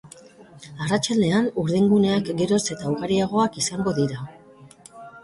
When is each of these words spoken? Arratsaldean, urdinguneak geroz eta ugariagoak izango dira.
Arratsaldean, 0.85 1.49
urdinguneak 1.63 2.31
geroz 2.39 2.59
eta 2.77 2.89
ugariagoak 2.95 3.61
izango 3.63 3.95
dira. 4.01 4.23